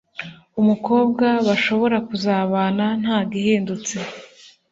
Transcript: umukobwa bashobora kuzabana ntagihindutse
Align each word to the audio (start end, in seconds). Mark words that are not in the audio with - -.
umukobwa 0.61 1.27
bashobora 1.47 1.97
kuzabana 2.07 2.85
ntagihindutse 3.01 3.95